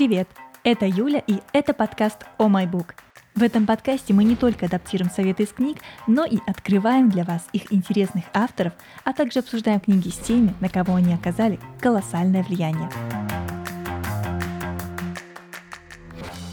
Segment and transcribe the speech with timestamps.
[0.00, 0.30] Привет!
[0.64, 2.94] Это Юля, и это подкаст «О май бук».
[3.34, 5.76] В этом подкасте мы не только адаптируем советы из книг,
[6.06, 8.72] но и открываем для вас их интересных авторов,
[9.04, 12.88] а также обсуждаем книги с теми, на кого они оказали колоссальное влияние.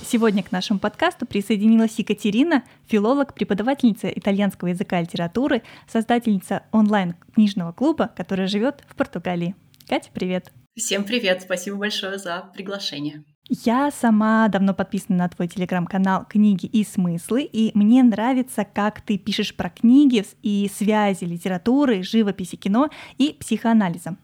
[0.06, 8.12] Сегодня к нашему подкасту присоединилась Екатерина, филолог, преподавательница итальянского языка и литературы, создательница онлайн-книжного клуба,
[8.14, 9.56] который живет в Португалии.
[9.88, 10.52] Катя, привет!
[10.78, 13.24] Всем привет, спасибо большое за приглашение.
[13.50, 19.18] Я сама давно подписана на твой телеграм-канал «Книги и смыслы», и мне нравится, как ты
[19.18, 24.18] пишешь про книги и связи литературы, живописи, кино и психоанализа.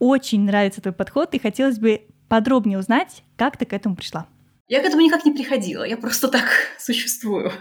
[0.00, 4.26] Очень нравится твой подход, и хотелось бы подробнее узнать, как ты к этому пришла.
[4.68, 6.44] Я к этому никак не приходила, я просто так
[6.78, 7.52] существую.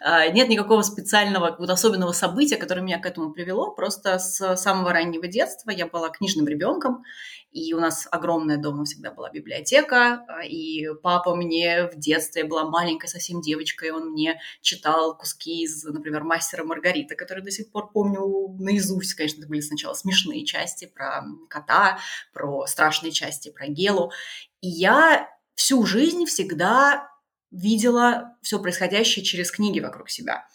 [0.00, 3.70] А, нет никакого специального, вот особенного события, которое меня к этому привело.
[3.70, 7.04] Просто с самого раннего детства я была книжным ребенком,
[7.52, 12.68] и у нас огромная дома всегда была библиотека, а, и папа мне в детстве, была
[12.68, 17.90] маленькой совсем девочкой, он мне читал куски из, например, «Мастера Маргарита», которые до сих пор
[17.92, 19.14] помню наизусть.
[19.14, 21.98] Конечно, это были сначала смешные части про кота,
[22.34, 24.12] про страшные части про Гелу.
[24.60, 27.08] И я всю жизнь всегда
[27.50, 30.46] видела все происходящее через книги вокруг себя.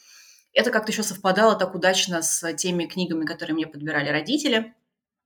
[0.54, 4.74] Это как-то еще совпадало так удачно с теми книгами, которые мне подбирали родители.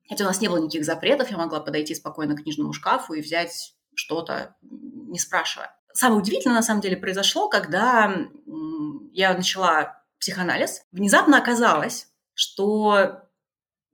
[0.09, 3.21] Хотя у нас не было никаких запретов, я могла подойти спокойно к книжному шкафу и
[3.21, 5.73] взять что-то, не спрашивая.
[5.93, 8.13] Самое удивительное, на самом деле, произошло, когда
[9.13, 10.83] я начала психоанализ.
[10.91, 13.21] Внезапно оказалось, что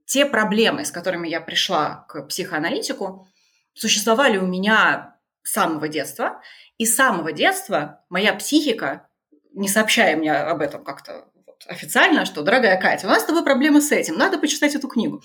[0.06, 3.28] те проблемы, с которыми я пришла к психоаналитику,
[3.74, 5.17] существовали у меня
[5.52, 6.40] самого детства.
[6.78, 9.08] И с самого детства моя психика,
[9.52, 13.44] не сообщая мне об этом как-то вот официально, что, дорогая Катя, у нас с тобой
[13.44, 15.20] проблемы с этим, надо почитать эту книгу.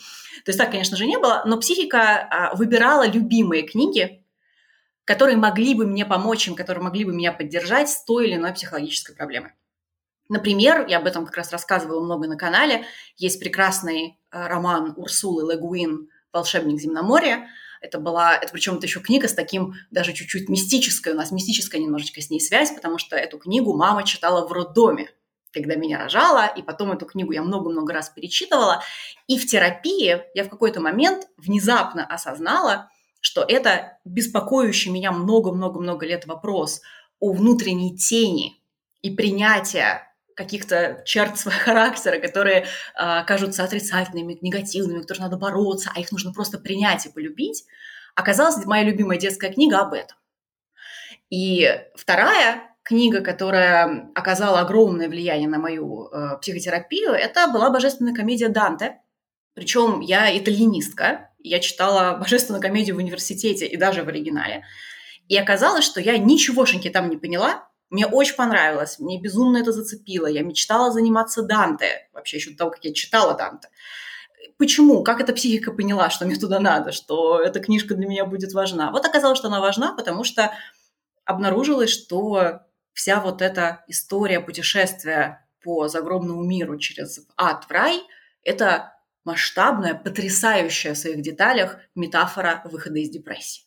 [0.46, 4.26] То есть так, конечно же, не было, но психика а, выбирала любимые книги,
[5.06, 8.54] которые могли бы мне помочь им, которые могли бы меня поддержать с той или иной
[8.54, 9.52] психологической проблемой.
[10.30, 12.86] Например, я об этом как раз рассказывала много на канале,
[13.18, 17.48] есть прекрасный а, роман Урсулы Легуин «Волшебник земноморья»,
[17.84, 21.82] это была, это причем это еще книга с таким даже чуть-чуть мистической, у нас мистическая
[21.82, 25.10] немножечко с ней связь, потому что эту книгу мама читала в роддоме,
[25.52, 28.82] когда меня рожала, и потом эту книгу я много-много раз перечитывала.
[29.28, 32.90] И в терапии я в какой-то момент внезапно осознала,
[33.20, 36.82] что это беспокоящий меня много-много-много лет вопрос
[37.20, 38.64] о внутренней тени
[39.02, 46.00] и принятия каких-то черт своего характера, которые э, кажутся отрицательными, негативными, которые надо бороться, а
[46.00, 47.66] их нужно просто принять и полюбить,
[48.16, 50.18] оказалась моя любимая детская книга об этом.
[51.30, 58.50] И вторая книга, которая оказала огромное влияние на мою э, психотерапию, это была «Божественная комедия
[58.50, 59.00] Данте».
[59.54, 64.66] Причем я итальянистка, я читала «Божественную комедию» в университете и даже в оригинале.
[65.28, 70.26] И оказалось, что я ничегошеньки там не поняла, мне очень понравилось, мне безумно это зацепило.
[70.26, 73.70] Я мечтала заниматься Данте, вообще еще до того, как я читала Данте.
[74.58, 75.04] Почему?
[75.04, 78.90] Как эта психика поняла, что мне туда надо, что эта книжка для меня будет важна?
[78.90, 80.52] Вот оказалось, что она важна, потому что
[81.24, 82.62] обнаружилось, что
[82.94, 88.02] вся вот эта история путешествия по загробному миру через ад в рай–
[88.44, 93.66] это масштабная, потрясающая в своих деталях метафора выхода из депрессии.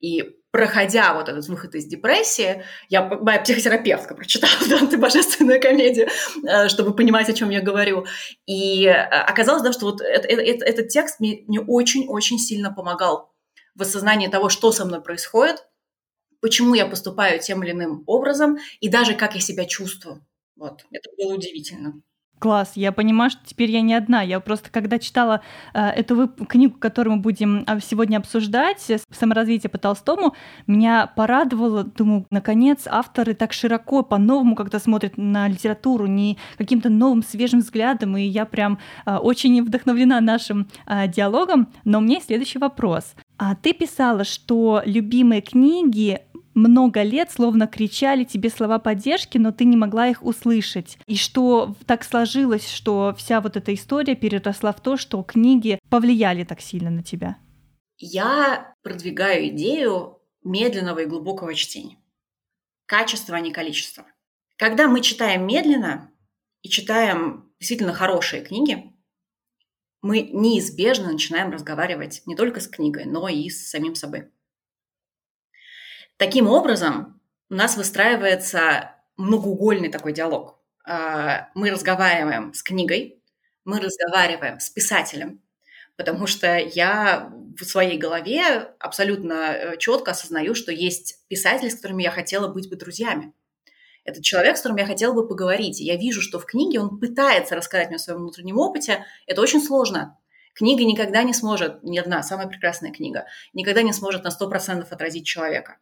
[0.00, 6.06] И проходя вот этот выход из депрессии, я, моя психотерапевтка прочитала Данте «Божественную комедию»,
[6.46, 8.06] э, чтобы понимать, о чем я говорю.
[8.46, 13.34] И э, оказалось, да, что вот это, это, этот текст мне, очень-очень сильно помогал
[13.74, 15.66] в осознании того, что со мной происходит,
[16.40, 20.24] почему я поступаю тем или иным образом, и даже как я себя чувствую.
[20.54, 22.00] Вот, это было удивительно.
[22.38, 24.20] Класс, я понимаю, что теперь я не одна.
[24.22, 25.40] Я просто, когда читала
[25.72, 30.34] э, эту вып- книгу, которую мы будем а, сегодня обсуждать, «Саморазвитие по Толстому»,
[30.66, 37.22] меня порадовало, думаю, наконец, авторы так широко, по-новому когда смотрят на литературу, не каким-то новым,
[37.22, 41.68] свежим взглядом, и я прям э, очень вдохновлена нашим э, диалогом.
[41.84, 43.14] Но у меня есть следующий вопрос.
[43.38, 46.20] А ты писала, что любимые книги
[46.54, 50.98] много лет словно кричали тебе слова поддержки, но ты не могла их услышать.
[51.06, 56.44] И что так сложилось, что вся вот эта история переросла в то, что книги повлияли
[56.44, 57.38] так сильно на тебя?
[57.98, 61.98] Я продвигаю идею медленного и глубокого чтения.
[62.86, 64.04] Качество, а не количество.
[64.56, 66.12] Когда мы читаем медленно
[66.62, 68.92] и читаем действительно хорошие книги,
[70.02, 74.30] мы неизбежно начинаем разговаривать не только с книгой, но и с самим собой.
[76.16, 77.20] Таким образом,
[77.50, 80.60] у нас выстраивается многоугольный такой диалог.
[80.86, 83.20] А, мы разговариваем с книгой,
[83.64, 85.42] мы разговариваем с писателем,
[85.96, 92.02] потому что я в своей голове абсолютно э, четко осознаю, что есть писатели, с которыми
[92.02, 93.32] я хотела быть бы друзьями.
[94.04, 95.80] Это человек, с которым я хотела бы поговорить.
[95.80, 99.06] Я вижу, что в книге он пытается рассказать мне о своем внутреннем опыте.
[99.26, 100.18] Это очень сложно.
[100.52, 105.26] Книга никогда не сможет, ни одна, самая прекрасная книга, никогда не сможет на 100% отразить
[105.26, 105.78] человека.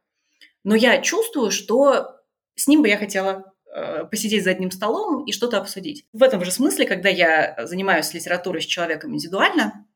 [0.65, 2.17] Но я чувствую, что
[2.55, 6.05] с ним бы я хотела э, посидеть за одним столом и что-то обсудить.
[6.13, 9.87] В этом же смысле, когда я занимаюсь литературой с человеком индивидуально,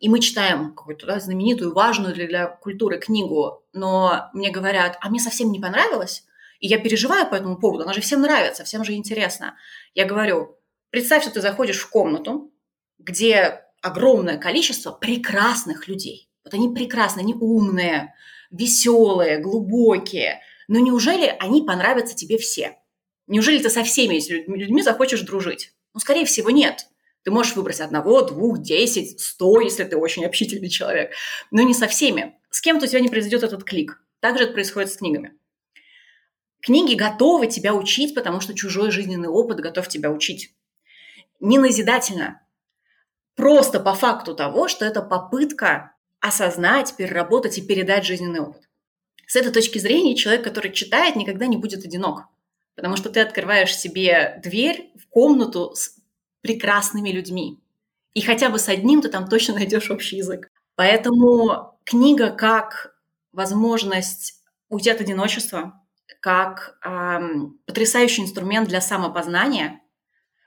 [0.00, 5.10] и мы читаем какую-то да, знаменитую, важную для, для культуры книгу, но мне говорят, а
[5.10, 6.24] мне совсем не понравилось,
[6.58, 9.56] и я переживаю по этому поводу, она же всем нравится, всем же интересно.
[9.94, 10.58] Я говорю,
[10.90, 12.50] представь, что ты заходишь в комнату,
[12.98, 16.30] где огромное количество прекрасных людей.
[16.44, 18.14] Вот они прекрасные, они умные,
[18.50, 20.40] веселые, глубокие.
[20.68, 22.76] Но неужели они понравятся тебе все?
[23.26, 25.72] Неужели ты со всеми этими людьми захочешь дружить?
[25.94, 26.86] Ну, скорее всего, нет.
[27.22, 31.12] Ты можешь выбрать одного, двух, десять, сто, если ты очень общительный человек.
[31.50, 32.34] Но не со всеми.
[32.50, 34.02] С кем-то у тебя не произойдет этот клик.
[34.20, 35.34] Так же это происходит с книгами.
[36.60, 40.54] Книги готовы тебя учить, потому что чужой жизненный опыт готов тебя учить.
[41.40, 42.42] Не назидательно,
[43.34, 48.68] просто по факту того, что это попытка осознать, переработать и передать жизненный опыт.
[49.26, 52.24] С этой точки зрения человек, который читает, никогда не будет одинок,
[52.74, 55.96] потому что ты открываешь себе дверь в комнату с
[56.40, 57.60] прекрасными людьми.
[58.12, 60.50] И хотя бы с одним ты там точно найдешь общий язык.
[60.74, 62.96] Поэтому книга как
[63.32, 65.80] возможность уйти от одиночества,
[66.20, 69.80] как эм, потрясающий инструмент для самопознания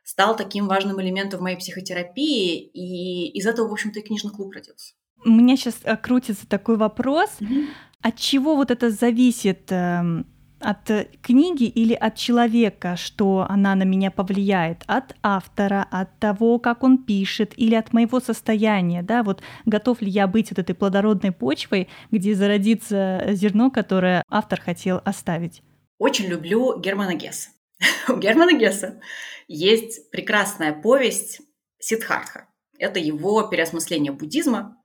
[0.04, 4.54] стал таким важным элементом в моей психотерапии, и из этого, в общем-то, и книжный клуб
[4.54, 4.94] родился.
[5.26, 7.30] У меня сейчас э, крутится такой вопрос.
[7.40, 7.68] Mm-hmm.
[8.02, 9.72] От чего вот это зависит?
[9.72, 10.26] Эм,
[10.64, 16.60] от э, книги или от человека, что она на меня повлияет, от автора, от того,
[16.60, 20.74] как он пишет, или от моего состояния, да, вот готов ли я быть вот этой
[20.74, 25.62] плодородной почвой, где зародится зерно, которое автор хотел оставить.
[25.98, 27.50] Очень люблю Германа Гесса.
[28.08, 29.02] У Германа Гесса
[29.48, 31.42] есть прекрасная повесть
[31.80, 32.48] Сиддхартха.
[32.80, 34.78] Это его переосмысление буддизма.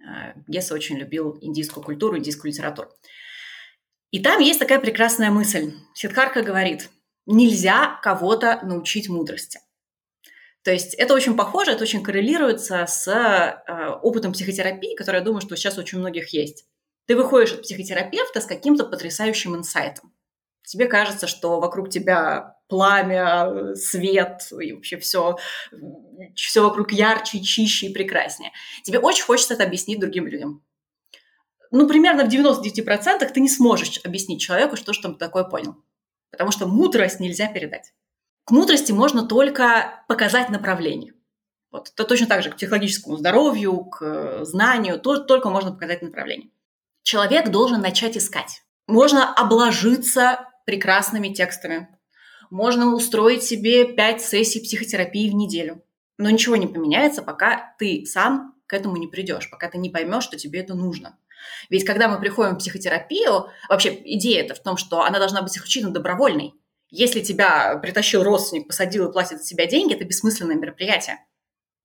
[0.00, 2.90] Э, Гесса очень любил индийскую культуру, индийскую литературу.
[4.10, 5.72] И там есть такая прекрасная мысль.
[5.94, 6.90] Сиддхарха говорит,
[7.26, 9.60] нельзя кого-то научить мудрости.
[10.62, 15.40] То есть это очень похоже, это очень коррелируется с э, опытом психотерапии, который, я думаю,
[15.40, 16.66] что сейчас очень многих есть.
[17.06, 20.12] Ты выходишь от психотерапевта с каким-то потрясающим инсайтом.
[20.70, 25.36] Тебе кажется, что вокруг тебя пламя, свет и вообще все,
[26.36, 28.52] все вокруг ярче, чище и прекраснее.
[28.84, 30.62] Тебе очень хочется это объяснить другим людям
[31.70, 35.76] ну, примерно в 99% ты не сможешь объяснить человеку, что же там такое понял.
[36.30, 37.92] Потому что мудрость нельзя передать.
[38.44, 41.14] К мудрости можно только показать направление.
[41.70, 41.92] Вот.
[41.94, 46.50] Это точно так же к психологическому здоровью, к знанию, тоже только можно показать направление.
[47.02, 48.62] Человек должен начать искать.
[48.88, 51.88] Можно обложиться прекрасными текстами.
[52.50, 55.82] Можно устроить себе 5 сессий психотерапии в неделю.
[56.18, 60.24] Но ничего не поменяется, пока ты сам к этому не придешь, пока ты не поймешь,
[60.24, 61.18] что тебе это нужно.
[61.70, 65.56] Ведь когда мы приходим в психотерапию, вообще идея это в том, что она должна быть
[65.56, 66.54] исключительно добровольной.
[66.90, 71.24] Если тебя притащил родственник, посадил и платит за тебя деньги, это бессмысленное мероприятие.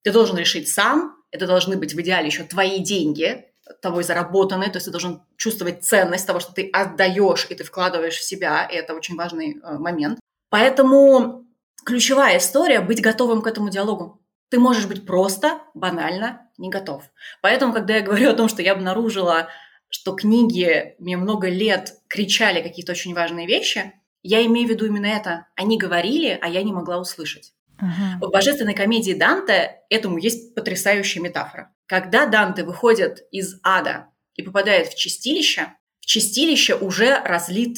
[0.03, 3.45] Ты должен решить сам, это должны быть в идеале еще твои деньги,
[3.81, 8.17] тобой заработанные, то есть ты должен чувствовать ценность того, что ты отдаешь и ты вкладываешь
[8.17, 10.19] в себя, и это очень важный э, момент.
[10.49, 11.45] Поэтому
[11.85, 14.21] ключевая история– быть готовым к этому диалогу.
[14.49, 17.03] Ты можешь быть просто, банально не готов.
[17.41, 19.49] Поэтому, когда я говорю о том, что я обнаружила,
[19.89, 23.93] что книги мне много лет кричали какие-то очень важные вещи,
[24.23, 25.47] я имею в виду именно это.
[25.55, 27.53] Они говорили, а я не могла услышать.
[27.79, 28.25] Uh-huh.
[28.25, 31.74] В божественной комедии Данте этому есть потрясающая метафора.
[31.87, 37.77] Когда Данте выходит из ада и попадает в чистилище, в чистилище уже разлит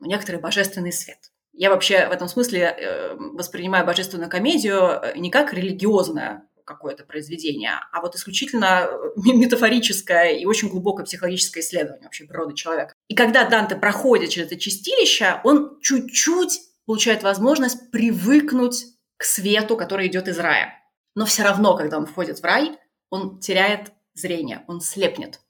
[0.00, 1.18] некоторый божественный свет.
[1.52, 7.74] Я вообще в этом смысле э, воспринимаю божественную комедию э, не как религиозное какое-то произведение,
[7.92, 12.92] а вот исключительно э, метафорическое и очень глубокое психологическое исследование вообще природы человека.
[13.08, 20.08] И когда Данте проходит через это чистилище, он чуть-чуть получает возможность привыкнуть к свету, который
[20.08, 20.74] идет из рая.
[21.14, 22.76] Но все равно, когда он входит в рай,
[23.14, 25.40] он теряет зрение, он слепнет.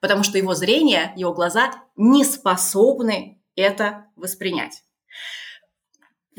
[0.00, 4.84] Потому что его зрение, его глаза не способны это воспринять.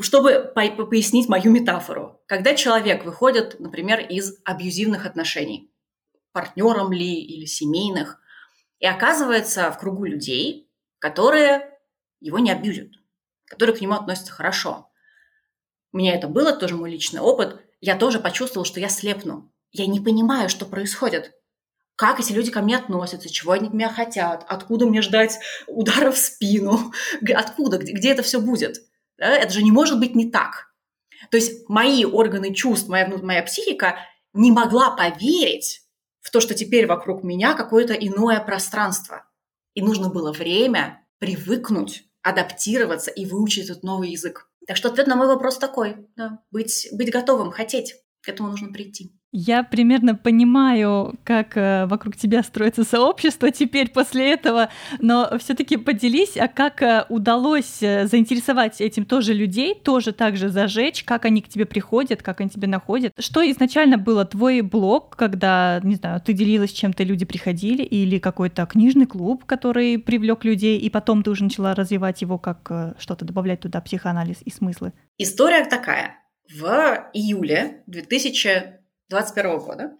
[0.00, 5.72] Чтобы по пояснить мою метафору, когда человек выходит, например, из абьюзивных отношений,
[6.30, 8.20] партнером ли или семейных,
[8.78, 10.70] и оказывается в кругу людей,
[11.00, 11.76] которые
[12.20, 12.92] его не абьюзят,
[13.46, 14.92] которые к нему относятся хорошо.
[15.92, 17.60] У меня это было, тоже мой личный опыт.
[17.80, 19.50] Я тоже почувствовала, что я слепну.
[19.72, 21.32] Я не понимаю, что происходит.
[21.96, 26.12] Как эти люди ко мне относятся, чего они от меня хотят, откуда мне ждать удара
[26.12, 26.92] в спину,
[27.34, 28.76] откуда, где, где это все будет.
[29.16, 30.72] Это же не может быть не так.
[31.30, 33.98] То есть мои органы чувств, моя, моя психика
[34.32, 35.82] не могла поверить
[36.20, 39.24] в то, что теперь вокруг меня какое-то иное пространство.
[39.74, 44.48] И нужно было время привыкнуть, адаптироваться и выучить этот новый язык.
[44.66, 45.96] Так что ответ на мой вопрос такой.
[46.16, 47.94] Да, быть, быть готовым, хотеть.
[48.20, 49.17] К этому нужно прийти.
[49.30, 54.70] Я примерно понимаю, как э, вокруг тебя строится сообщество теперь после этого,
[55.00, 60.48] но все-таки поделись, а как э, удалось э, заинтересовать этим тоже людей, тоже так же
[60.48, 63.12] зажечь, как они к тебе приходят, как они тебя находят.
[63.18, 68.64] Что изначально было твой блог, когда, не знаю, ты делилась чем-то, люди приходили, или какой-то
[68.64, 73.60] книжный клуб, который привлек людей, и потом ты уже начала развивать его, как что-то добавлять
[73.60, 74.94] туда, психоанализ и смыслы?
[75.18, 76.16] История такая.
[76.50, 78.77] В июле 2000
[79.08, 79.98] 2021 года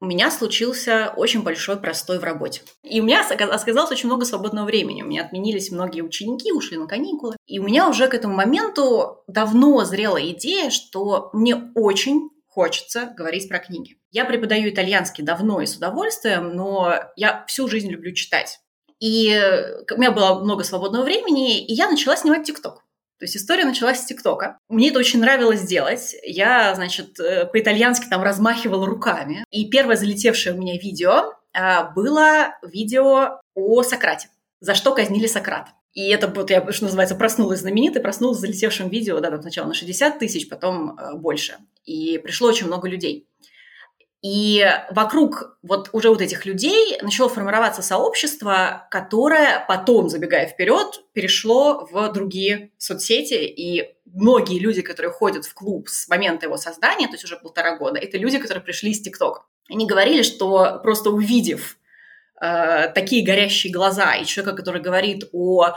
[0.00, 2.62] у меня случился очень большой простой в работе.
[2.82, 5.02] И у меня оказалось очень много свободного времени.
[5.02, 7.36] У меня отменились многие ученики, ушли на каникулы.
[7.46, 13.48] И у меня уже к этому моменту давно зрела идея, что мне очень хочется говорить
[13.48, 13.98] про книги.
[14.10, 18.60] Я преподаю итальянский давно и с удовольствием, но я всю жизнь люблю читать.
[19.00, 19.30] И
[19.90, 22.84] у меня было много свободного времени, и я начала снимать ТикТок.
[23.18, 24.58] То есть история началась с ТикТока.
[24.68, 26.14] Мне это очень нравилось делать.
[26.22, 29.44] Я, значит, э, по-итальянски там размахивала руками.
[29.50, 34.28] И первое залетевшее у меня видео а, было видео о Сократе.
[34.60, 35.72] За что казнили Сократа.
[35.94, 39.74] И это вот я, что называется, проснулась знаменитой, проснулась залетевшим видео, да, там сначала на
[39.74, 41.56] 60 тысяч, потом э, больше.
[41.84, 43.26] И пришло очень много людей.
[44.20, 51.86] И вокруг вот уже вот этих людей начало формироваться сообщество, которое потом, забегая вперед, перешло
[51.90, 53.34] в другие соцсети.
[53.34, 57.76] И многие люди, которые ходят в клуб с момента его создания, то есть уже полтора
[57.76, 59.42] года, это люди, которые пришли из ТикТока.
[59.70, 61.78] Они говорили, что просто увидев
[62.40, 65.76] э, такие горящие глаза и человека, который говорит о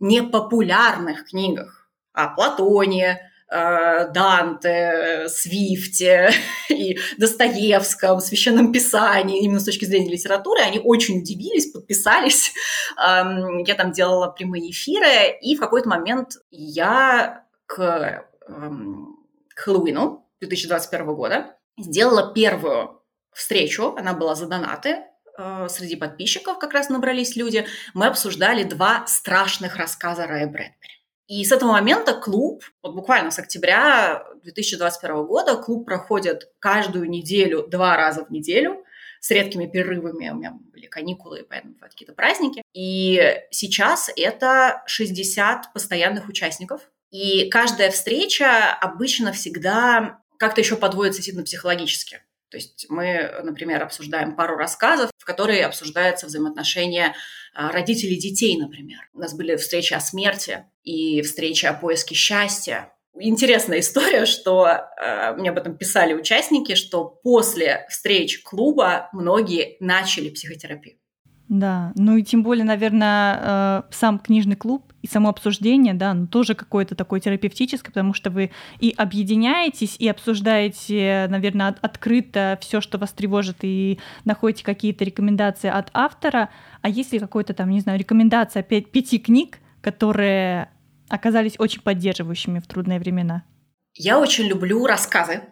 [0.00, 6.30] непопулярных книгах, о Платоне, Данте, Свифте
[6.70, 12.54] и Достоевском, Священном Писании, именно с точки зрения литературы, они очень удивились, подписались.
[12.96, 19.18] Я там делала прямые эфиры, и в какой-то момент я к, эм,
[19.54, 25.04] к Хэллоуину 2021 года сделала первую встречу, она была за донаты,
[25.38, 31.01] э, среди подписчиков как раз набрались люди, мы обсуждали два страшных рассказа Рая Брэдбери.
[31.32, 37.66] И с этого момента клуб, вот буквально с октября 2021 года, клуб проходит каждую неделю,
[37.66, 38.84] два раза в неделю,
[39.18, 40.28] с редкими перерывами.
[40.28, 42.60] У меня были каникулы, поэтому какие-то праздники.
[42.74, 46.82] И сейчас это 60 постоянных участников.
[47.10, 52.20] И каждая встреча обычно всегда как-то еще подводится сильно психологически.
[52.52, 57.14] То есть мы, например, обсуждаем пару рассказов, в которые обсуждаются взаимоотношения
[57.54, 58.98] а, родителей детей, например.
[59.14, 62.92] У нас были встречи о смерти и встречи о поиске счастья.
[63.14, 70.28] Интересная история, что э, мне об этом писали участники, что после встреч клуба многие начали
[70.28, 70.96] психотерапию.
[71.52, 76.26] Да, ну и тем более, наверное, э, сам книжный клуб и само обсуждение, да, ну
[76.26, 82.96] тоже какое-то такое терапевтическое, потому что вы и объединяетесь, и обсуждаете, наверное, открыто все, что
[82.96, 86.48] вас тревожит, и находите какие-то рекомендации от автора.
[86.80, 90.70] А есть ли какой-то там, не знаю, рекомендация пяти книг, которые
[91.10, 93.42] оказались очень поддерживающими в трудные времена?
[93.92, 95.42] Я очень люблю рассказы.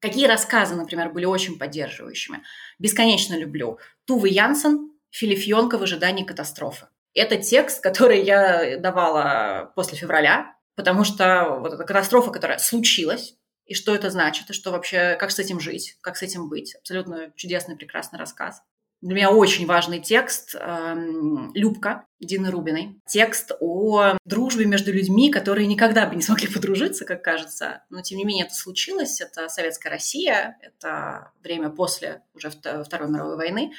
[0.00, 2.38] Какие рассказы, например, были очень поддерживающими?
[2.78, 3.78] Бесконечно люблю.
[4.06, 6.86] Тувы Янсен Филифьонка в ожидании катастрофы.
[7.14, 13.34] Это текст, который я давала после февраля, потому что вот эта катастрофа, которая случилась,
[13.66, 16.74] и что это значит, и что вообще, как с этим жить, как с этим быть.
[16.76, 18.62] Абсолютно чудесный, прекрасный рассказ.
[19.00, 23.00] Для меня очень важный текст эм, «Любка» Дины Рубиной.
[23.08, 27.82] Текст о дружбе между людьми, которые никогда бы не смогли подружиться, как кажется.
[27.88, 29.22] Но, тем не менее, это случилось.
[29.22, 33.72] Это советская Россия, это время после уже Второй мировой войны.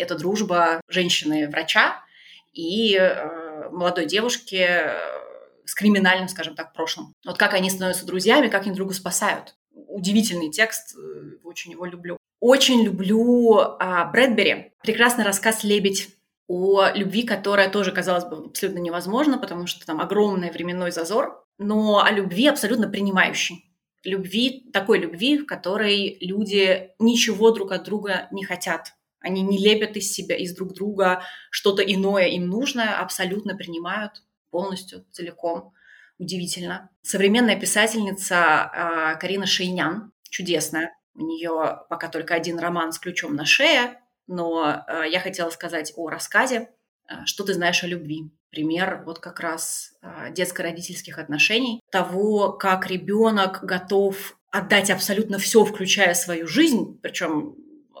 [0.00, 2.02] Это дружба женщины-врача
[2.52, 4.98] и э, молодой девушки э,
[5.64, 7.14] с криминальным, скажем так, прошлым.
[7.24, 9.54] Вот как они становятся друзьями, как они друга спасают.
[9.72, 12.16] Удивительный текст, э, очень его люблю.
[12.40, 14.72] Очень люблю э, Брэдбери.
[14.82, 16.08] Прекрасный рассказ «Лебедь»
[16.48, 22.02] о любви, которая тоже казалось бы абсолютно невозможна, потому что там огромный временной зазор, но
[22.04, 23.64] о любви абсолютно принимающей.
[24.04, 28.92] Любви, такой любви, в которой люди ничего друг от друга не хотят.
[29.20, 35.04] Они не лепят из себя, из друг друга что-то иное им нужное, абсолютно принимают полностью,
[35.12, 35.72] целиком.
[36.18, 36.90] Удивительно.
[37.02, 43.44] Современная писательница э, Карина Шейнян, чудесная, У нее пока только один роман с ключом на
[43.44, 46.70] шее, но э, я хотела сказать о рассказе
[47.08, 49.92] э, «Что ты знаешь о любви?» Пример вот как раз
[50.30, 57.56] детско-родительских отношений, того, как ребенок готов отдать абсолютно все, включая свою жизнь, причем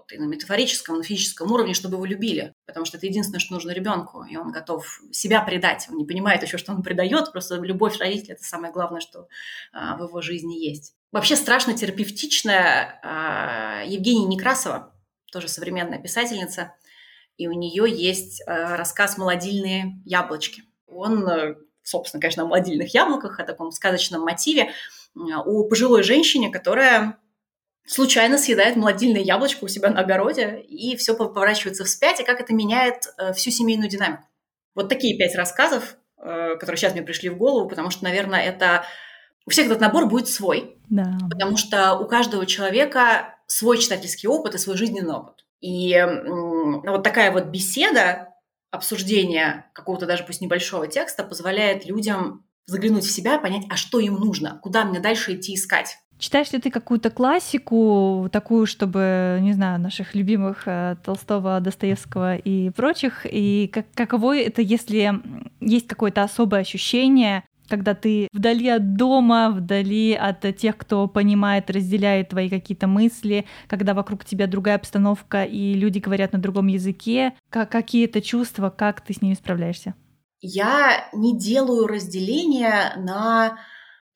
[0.06, 2.52] вот и на метафорическом, и на физическом уровне, чтобы его любили.
[2.66, 5.86] Потому что это единственное, что нужно ребенку, и он готов себя предать.
[5.90, 9.28] Он не понимает еще, что он предает, просто любовь родителя– это самое главное, что
[9.72, 10.94] а, в его жизни есть.
[11.12, 14.94] Вообще страшно терапевтичная а, Евгения Некрасова,
[15.32, 16.74] тоже современная писательница,
[17.36, 20.64] и у нее есть а, рассказ «Молодильные яблочки».
[20.86, 24.70] Он, э, собственно, конечно, о молодильных яблоках, о таком сказочном мотиве,
[25.16, 27.18] о пожилой женщине, которая
[27.86, 32.52] случайно съедает молодильное яблочко у себя на огороде, и все поворачивается вспять, и как это
[32.52, 34.24] меняет э, всю семейную динамику.
[34.74, 38.84] Вот такие пять рассказов, э, которые сейчас мне пришли в голову, потому что, наверное, это
[39.46, 40.76] у всех этот набор будет свой.
[40.90, 41.18] Да.
[41.30, 45.46] Потому что у каждого человека свой читательский опыт и свой жизненный опыт.
[45.60, 45.96] И
[46.84, 48.34] вот такая вот беседа,
[48.70, 54.14] обсуждение какого-то даже пусть небольшого текста позволяет людям заглянуть в себя, понять, а что им
[54.14, 55.98] нужно, куда мне дальше идти искать.
[56.18, 62.70] Читаешь ли ты какую-то классику, такую, чтобы, не знаю, наших любимых э, Толстого, Достоевского и
[62.70, 63.26] прочих?
[63.30, 65.20] И как, каково это, если
[65.60, 72.30] есть какое-то особое ощущение, когда ты вдали от дома, вдали от тех, кто понимает, разделяет
[72.30, 77.70] твои какие-то мысли, когда вокруг тебя другая обстановка и люди говорят на другом языке, как,
[77.70, 79.94] какие это чувства, как ты с ними справляешься?
[80.40, 83.58] Я не делаю разделения на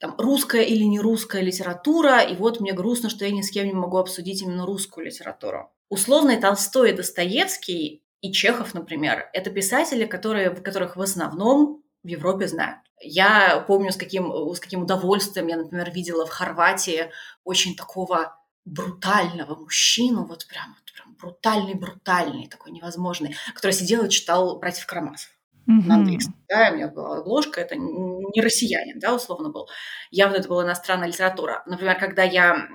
[0.01, 3.67] там, русская или не русская литература, и вот мне грустно, что я ни с кем
[3.67, 5.71] не могу обсудить именно русскую литературу.
[5.91, 12.49] Условный Толстой и Достоевский и Чехов, например, это писатели, которые, которых в основном в Европе
[12.49, 12.81] знают.
[13.03, 17.11] Я помню, с каким, с каким удовольствием я, например, видела в Хорватии
[17.45, 24.59] очень такого брутального мужчину, вот прям, вот прям брутальный-брутальный, такой невозможный, который сидел и читал
[24.59, 25.31] «Братьев Карамазов»
[25.71, 25.87] mm-hmm.
[25.87, 26.35] на английском.
[26.49, 29.69] Да, у меня была обложка, это не россиянин, да, условно был.
[30.11, 31.63] Явно это была иностранная литература.
[31.67, 32.69] Например, когда я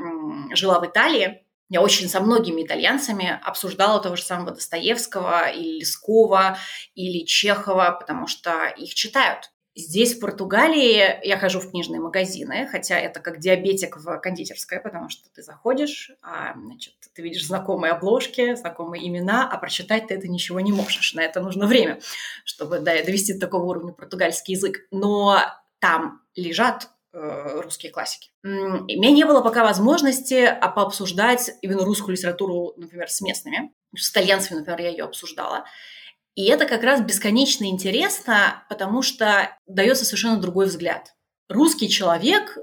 [0.54, 6.58] жила в Италии, я очень со многими итальянцами обсуждала того же самого Достоевского или Лескова
[6.94, 9.52] или Чехова, потому что их читают.
[9.78, 15.10] Здесь, в Португалии, я хожу в книжные магазины, хотя это как диабетик в кондитерское, потому
[15.10, 20.30] что ты заходишь, а, значит, ты видишь знакомые обложки, знакомые имена, а прочитать ты это
[20.30, 21.14] ничего не можешь.
[21.14, 22.00] На это нужно время,
[22.46, 24.88] чтобы да, довести до такого уровня португальский язык.
[24.92, 25.42] Но
[25.80, 28.30] там лежат э, русские классики.
[28.44, 33.74] У меня не было пока возможности а, пообсуждать именно русскую литературу, например, с местными.
[33.94, 35.66] С итальянцами, например, я ее обсуждала.
[36.36, 41.16] И это как раз бесконечно интересно, потому что дается совершенно другой взгляд.
[41.48, 42.58] Русский человек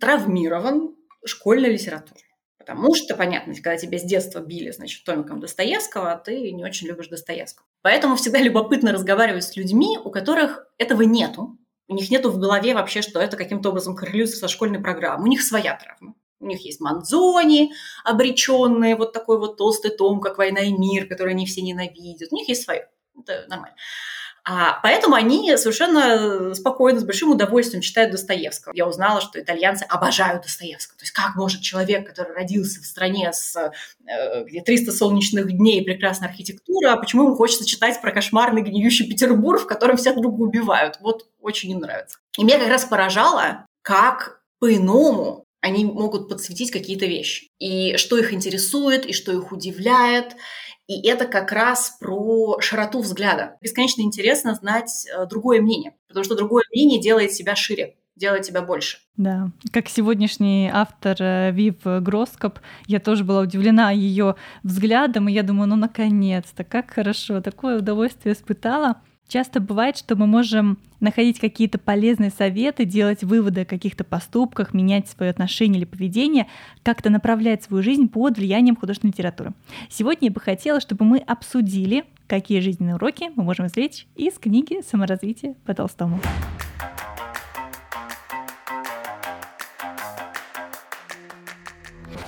[0.00, 2.24] травмирован школьной литературой.
[2.58, 7.08] Потому что, понятно, когда тебя с детства били, значит, томиком Достоевского, ты не очень любишь
[7.08, 7.66] Достоевского.
[7.82, 11.58] Поэтому всегда любопытно разговаривать с людьми, у которых этого нету.
[11.88, 15.24] У них нету в голове вообще, что это каким-то образом коррелируется со школьной программой.
[15.24, 16.14] У них своя травма.
[16.38, 17.72] У них есть Манзони,
[18.04, 22.32] обреченные, вот такой вот толстый том, как «Война и мир», который они все ненавидят.
[22.32, 23.76] У них есть свое это нормально.
[24.42, 28.72] А, поэтому они совершенно спокойно, с большим удовольствием читают Достоевского.
[28.74, 30.98] Я узнала, что итальянцы обожают Достоевского.
[30.98, 35.80] То есть как может человек, который родился в стране с э, где 300 солнечных дней
[35.80, 40.12] и прекрасная архитектура, а почему ему хочется читать про кошмарный гниющий Петербург, в котором все
[40.12, 40.96] друг друга убивают?
[41.00, 42.18] Вот очень им нравится.
[42.38, 47.48] И меня как раз поражало, как по-иному они могут подсветить какие-то вещи.
[47.58, 50.36] И что их интересует, и что их удивляет,
[50.86, 53.56] и это как раз про широту взгляда.
[53.60, 58.60] Бесконечно интересно знать э, другое мнение, потому что другое мнение делает себя шире делает тебя
[58.60, 58.98] больше.
[59.16, 65.42] Да, как сегодняшний автор э, Вив Гроскоп, я тоже была удивлена ее взглядом, и я
[65.42, 69.00] думаю, ну наконец-то, как хорошо, такое удовольствие испытала.
[69.30, 75.08] Часто бывает, что мы можем находить какие-то полезные советы, делать выводы о каких-то поступках, менять
[75.08, 76.48] свое отношение или поведение,
[76.82, 79.52] как-то направлять свою жизнь под влиянием художественной литературы.
[79.88, 84.82] Сегодня я бы хотела, чтобы мы обсудили, какие жизненные уроки мы можем извлечь из книги
[84.82, 86.18] «Саморазвитие по Толстому».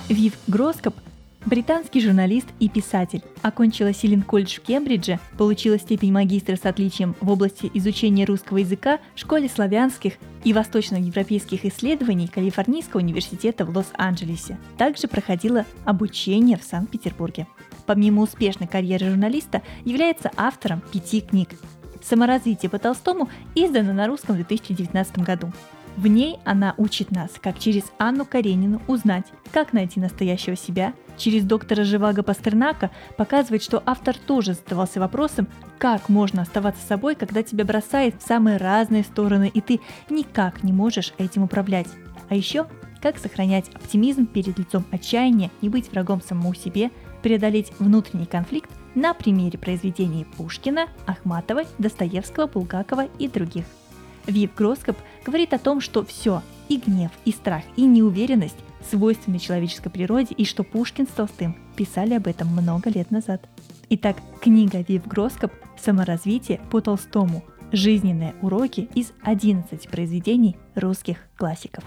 [0.07, 0.95] Вив Гроскоп
[1.45, 3.21] Британский журналист и писатель.
[3.41, 9.19] Окончила Силин-колледж в Кембридже, получила степень магистра с отличием в области изучения русского языка в
[9.19, 10.13] Школе славянских
[10.45, 14.57] и восточноевропейских исследований Калифорнийского университета в Лос-Анджелесе.
[14.77, 17.45] Также проходила обучение в Санкт-Петербурге.
[17.85, 21.49] Помимо успешной карьеры журналиста, является автором пяти книг.
[22.01, 25.51] «Саморазвитие по Толстому» издано на русском в 2019 году.
[25.95, 30.93] В ней она учит нас, как через Анну Каренину узнать, как найти настоящего себя.
[31.17, 35.47] Через доктора Живаго Пастернака показывает, что автор тоже задавался вопросом,
[35.77, 40.73] как можно оставаться собой, когда тебя бросает в самые разные стороны, и ты никак не
[40.73, 41.87] можешь этим управлять.
[42.29, 42.67] А еще,
[43.01, 46.89] как сохранять оптимизм перед лицом отчаяния, не быть врагом самому себе,
[47.21, 53.65] преодолеть внутренний конфликт на примере произведений Пушкина, Ахматовой, Достоевского, Булгакова и других.
[54.25, 58.57] Вив Гроскоп говорит о том, что все, и гнев, и страх, и неуверенность
[58.89, 63.47] свойственны человеческой природе, и что Пушкин с Толстым писали об этом много лет назад.
[63.89, 67.43] Итак, книга Вив Гроскоп «Саморазвитие по Толстому.
[67.71, 71.83] Жизненные уроки» из 11 произведений русских классиков.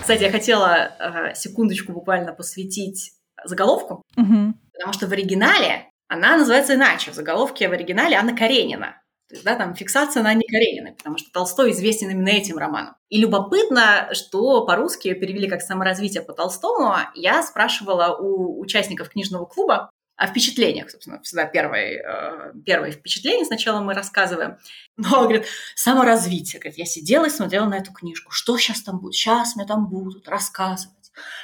[0.00, 3.12] Кстати, я хотела э, секундочку буквально посвятить
[3.44, 4.54] заголовку, угу.
[4.72, 7.12] потому что в оригинале она называется иначе.
[7.12, 8.99] В заголовке в оригинале Анна Каренина.
[9.44, 12.94] Да, там фиксация на Анне Карениной, потому что Толстой известен именно этим романом.
[13.08, 16.94] И любопытно, что по-русски перевели как «Саморазвитие по Толстому».
[17.14, 23.80] Я спрашивала у участников книжного клуба о впечатлениях, собственно, всегда первое, э, первое впечатление сначала
[23.80, 24.58] мы рассказываем.
[24.98, 26.60] Но, говорит, саморазвитие.
[26.60, 28.30] Говорит, я сидела и смотрела на эту книжку.
[28.30, 29.14] Что сейчас там будет?
[29.14, 30.99] Сейчас мне там будут рассказывать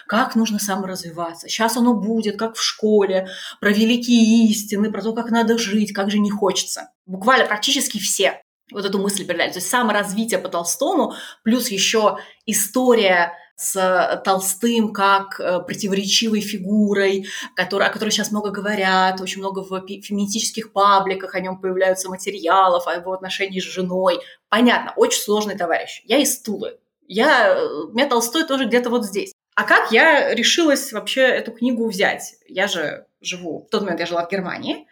[0.06, 1.48] как нужно саморазвиваться.
[1.48, 3.28] Сейчас оно будет, как в школе,
[3.60, 6.90] про великие истины, про то, как надо жить, как же не хочется.
[7.06, 8.40] Буквально практически все
[8.72, 9.50] вот эту мысль передали.
[9.50, 17.86] То есть саморазвитие по Толстому, плюс еще история с Толстым как э, противоречивой фигурой, который,
[17.86, 22.94] о которой сейчас много говорят, очень много в феминистических пабликах о нем появляются материалов, о
[22.94, 24.20] его отношении с женой.
[24.50, 26.02] Понятно, очень сложный товарищ.
[26.04, 26.78] Я из Тулы.
[27.08, 29.32] Я, э, у меня Толстой тоже где-то вот здесь.
[29.56, 32.36] А как я решилась вообще эту книгу взять?
[32.46, 34.86] Я же живу, в тот момент я жила в Германии,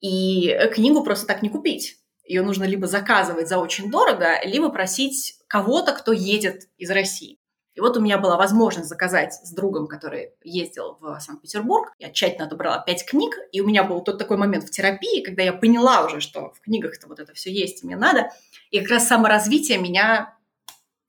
[0.00, 1.96] и книгу просто так не купить.
[2.24, 7.38] Ее нужно либо заказывать за очень дорого, либо просить кого-то, кто едет из России.
[7.74, 11.92] И вот у меня была возможность заказать с другом, который ездил в Санкт-Петербург.
[12.00, 15.44] Я тщательно отобрала пять книг, и у меня был тот такой момент в терапии, когда
[15.44, 18.30] я поняла уже, что в книгах-то вот это все есть, и мне надо.
[18.72, 20.36] И как раз саморазвитие меня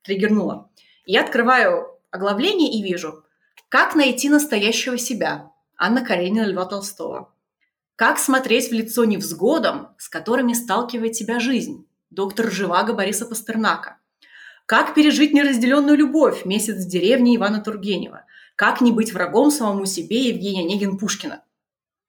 [0.02, 0.70] триггернуло.
[1.04, 3.24] И я открываю оглавление и вижу
[3.68, 7.32] «Как найти настоящего себя» Анна Каренина Льва Толстого.
[7.96, 13.96] «Как смотреть в лицо невзгодам, с которыми сталкивает тебя жизнь» доктор Живаго Бориса Пастернака.
[14.66, 18.24] «Как пережить неразделенную любовь» месяц в деревне Ивана Тургенева.
[18.54, 21.42] «Как не быть врагом самому себе» Евгения Онегин Пушкина.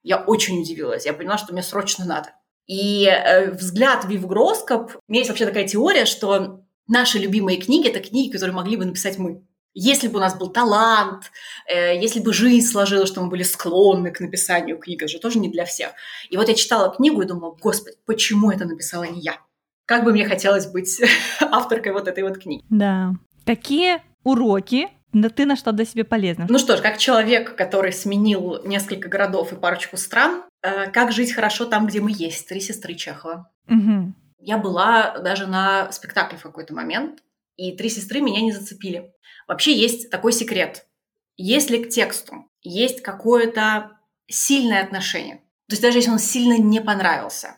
[0.04, 1.06] Я очень удивилась.
[1.06, 2.32] Я поняла, что мне срочно надо.
[2.68, 7.88] И э, взгляд Вив Гроскоп, у меня есть вообще такая теория, что наши любимые книги–
[7.90, 9.42] это книги, которые могли бы написать мы.
[9.74, 11.32] Если бы у нас был талант,
[11.68, 15.40] э, если бы жизнь сложилась, что мы были склонны к написанию книг, это же тоже
[15.40, 15.92] не для всех.
[16.30, 19.38] И вот я читала книгу и думала, господи, почему это написала не я?
[19.86, 21.02] Как бы мне хотелось быть
[21.40, 22.64] авторкой вот этой вот книги.
[22.70, 23.14] Да.
[23.46, 26.48] Какие уроки но ты нашла для себя полезным.
[26.50, 31.34] Ну что ж, как человек, который сменил несколько городов и парочку стран, э, как жить
[31.34, 32.48] хорошо там, где мы есть?
[32.48, 33.50] Три сестры Чехова.
[33.70, 34.14] Угу.
[34.40, 37.20] Я была даже на спектакле в какой-то момент,
[37.56, 39.14] и три сестры меня не зацепили.
[39.48, 40.88] Вообще есть такой секрет.
[41.36, 45.38] Если к тексту есть какое-то сильное отношение,
[45.68, 47.58] то есть даже если он сильно не понравился,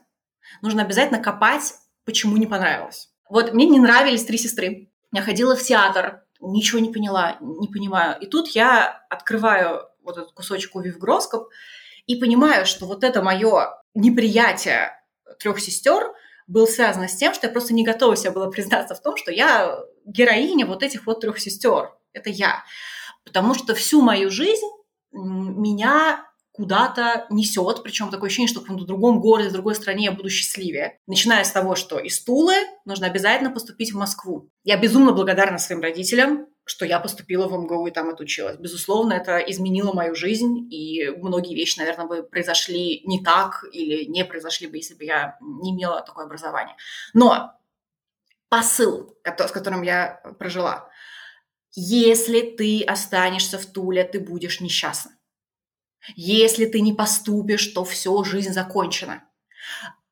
[0.62, 1.74] нужно обязательно копать,
[2.06, 3.10] почему не понравилось.
[3.30, 4.92] Вот мне не нравились три сестры.
[5.12, 8.20] Я ходила в театр, ничего не поняла, не понимаю.
[8.20, 11.50] И тут я открываю вот этот кусочек у Вивгроскоп
[12.06, 14.92] и понимаю, что вот это мое неприятие
[15.40, 16.14] трех сестер
[16.48, 19.32] был связан с тем, что я просто не готова себе была признаться в том, что
[19.32, 21.92] я героиня вот этих вот трех сестер.
[22.14, 22.64] Это я.
[23.24, 24.66] Потому что всю мою жизнь
[25.12, 30.30] меня куда-то несет, причем такое ощущение, что в другом городе, в другой стране я буду
[30.30, 31.00] счастливее.
[31.06, 32.54] Начиная с того, что из Тулы
[32.86, 34.50] нужно обязательно поступить в Москву.
[34.64, 38.58] Я безумно благодарна своим родителям, что я поступила в МГУ и там отучилась.
[38.58, 44.26] Безусловно, это изменило мою жизнь, и многие вещи, наверное, бы произошли не так или не
[44.26, 46.76] произошли бы, если бы я не имела такое образование.
[47.14, 47.54] Но
[48.50, 50.90] посыл, с которым я прожила,
[51.72, 55.12] если ты останешься в Туле, ты будешь несчастна.
[56.16, 59.24] Если ты не поступишь, то все, жизнь закончена.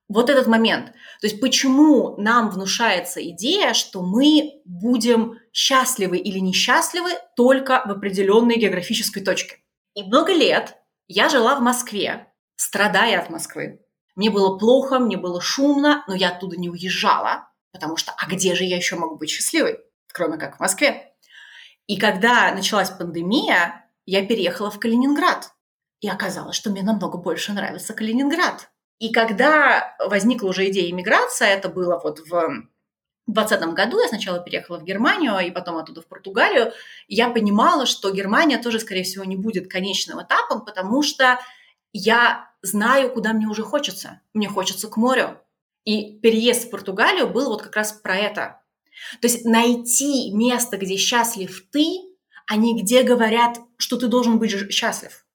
[0.09, 0.87] Вот этот момент.
[1.21, 8.57] То есть почему нам внушается идея, что мы будем счастливы или несчастливы только в определенной
[8.57, 9.57] географической точке.
[9.95, 10.75] И много лет
[11.07, 13.79] я жила в Москве, страдая от Москвы.
[14.15, 18.55] Мне было плохо, мне было шумно, но я оттуда не уезжала, потому что а где
[18.55, 19.79] же я еще могу быть счастливой,
[20.11, 21.13] кроме как в Москве?
[21.87, 25.51] И когда началась пандемия, я переехала в Калининград.
[25.99, 28.69] И оказалось, что мне намного больше нравится Калининград.
[28.99, 32.29] И когда возникла уже идея иммиграции, это было вот в
[33.27, 36.73] 2020 году я сначала переехала в Германию, и потом оттуда в Португалию,
[37.07, 41.39] я понимала, что Германия тоже, скорее всего, не будет конечным этапом, потому что
[41.93, 44.21] я знаю, куда мне уже хочется.
[44.33, 45.39] Мне хочется к морю.
[45.85, 48.61] И переезд в Португалию был вот как раз про это.
[49.21, 51.85] То есть найти место, где счастлив ты,
[52.47, 55.25] а не где говорят, что ты должен быть счастлив.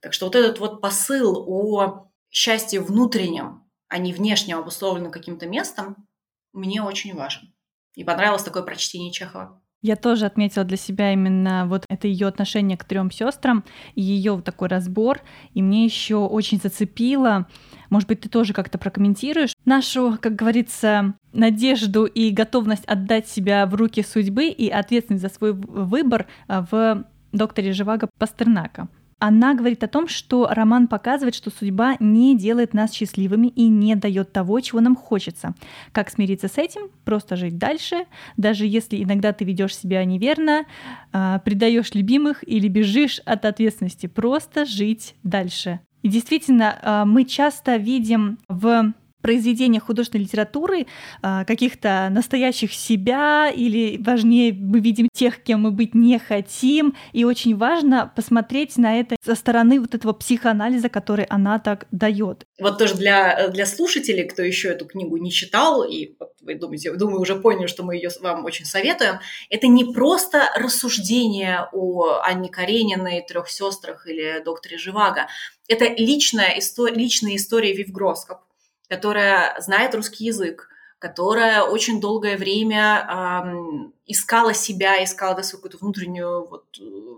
[0.00, 6.06] Так что вот этот вот посыл о счастье внутреннем, а не внешнем обусловленном каким-то местом,
[6.52, 7.54] мне очень важен.
[7.94, 9.62] И понравилось такое прочтение Чехова.
[9.80, 14.44] Я тоже отметила для себя именно вот это ее отношение к трем сестрам, ее вот
[14.44, 15.22] такой разбор,
[15.54, 17.48] и мне еще очень зацепило,
[17.88, 23.74] может быть, ты тоже как-то прокомментируешь нашу, как говорится, надежду и готовность отдать себя в
[23.74, 28.88] руки судьбы и ответственность за свой выбор а, в докторе Живаго Пастернака.
[29.18, 33.94] Она говорит о том, что роман показывает, что судьба не делает нас счастливыми и не
[33.96, 35.54] дает того, чего нам хочется.
[35.92, 36.90] Как смириться с этим?
[37.04, 38.04] Просто жить дальше,
[38.36, 40.66] даже если иногда ты ведешь себя неверно,
[41.12, 44.06] э, предаешь любимых или бежишь от ответственности.
[44.06, 45.80] Просто жить дальше.
[46.02, 48.92] И действительно, э, мы часто видим в
[49.26, 50.86] произведениях художественной литературы
[51.20, 56.94] а, каких-то настоящих себя или важнее мы видим тех, кем мы быть не хотим.
[57.12, 62.44] И очень важно посмотреть на это со стороны вот этого психоанализа, который она так дает.
[62.60, 67.20] Вот тоже для, для слушателей, кто еще эту книгу не читал, и вы думаете, думаю,
[67.20, 69.18] уже поняли, что мы ее вам очень советуем,
[69.50, 75.26] это не просто рассуждение о Анне Карениной, трех сестрах или докторе Живаго.
[75.66, 78.45] Это личная история, личная история Вивгроскоп
[78.88, 80.68] которая знает русский язык,
[80.98, 86.64] которая очень долгое время эм, искала себя, искала да, свою какую-то внутреннюю, вот,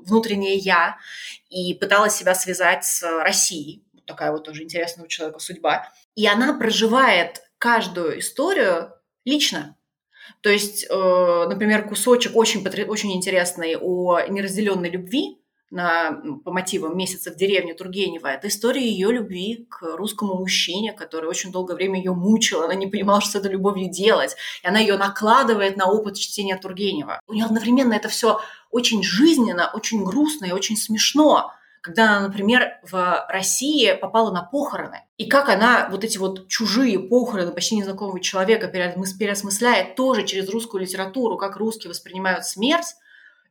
[0.04, 0.98] внутреннее «я»
[1.48, 3.84] и пыталась себя связать с Россией.
[3.94, 5.88] Вот такая вот тоже интересная у человека судьба.
[6.16, 8.92] И она проживает каждую историю
[9.24, 9.76] лично.
[10.40, 15.37] То есть, э, например, кусочек очень, очень интересный о неразделенной любви,
[15.70, 21.28] на, по мотивам «Месяца в деревне» Тургенева, это история ее любви к русскому мужчине, который
[21.28, 24.96] очень долгое время ее мучил, она не понимала, что это любовью делать, и она ее
[24.96, 27.20] накладывает на опыт чтения Тургенева.
[27.26, 32.80] У нее одновременно это все очень жизненно, очень грустно и очень смешно, когда она, например,
[32.82, 35.04] в России попала на похороны.
[35.16, 40.82] И как она вот эти вот чужие похороны почти незнакомого человека переосмысляет тоже через русскую
[40.82, 42.96] литературу, как русские воспринимают смерть,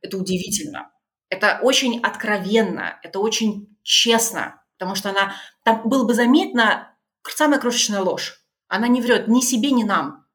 [0.02, 0.90] это удивительно.
[1.30, 6.94] Это очень откровенно, это очень честно, потому что она там было бы заметно
[7.28, 8.40] самая крошечная ложь.
[8.68, 10.26] Она не врет ни себе, ни нам.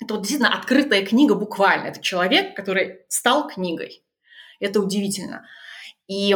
[0.00, 1.88] Это вот действительно открытая книга буквально.
[1.88, 4.02] Это человек, который стал книгой.
[4.58, 5.46] Это удивительно.
[6.08, 6.34] И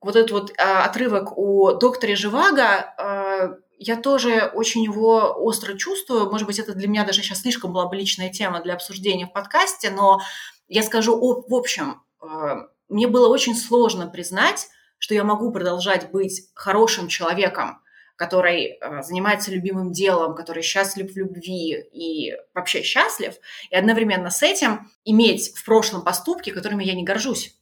[0.00, 6.30] вот этот вот а, отрывок о докторе Живаго, а, я тоже очень его остро чувствую.
[6.30, 9.32] Может быть, это для меня даже сейчас слишком была бы личная тема для обсуждения в
[9.32, 10.20] подкасте, но
[10.68, 12.02] я скажу о, в общем.
[12.20, 17.82] А, мне было очень сложно признать, что я могу продолжать быть хорошим человеком,
[18.16, 23.34] который э, занимается любимым делом, который счастлив в любви и вообще счастлив,
[23.70, 27.56] и одновременно с этим иметь в прошлом поступки, которыми я не горжусь.